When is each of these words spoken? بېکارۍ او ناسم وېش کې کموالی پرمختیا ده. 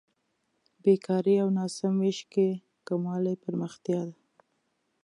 بېکارۍ 0.83 1.35
او 1.43 1.49
ناسم 1.57 1.93
وېش 2.01 2.19
کې 2.33 2.47
کموالی 2.87 3.35
پرمختیا 3.43 4.01
ده. 4.09 4.15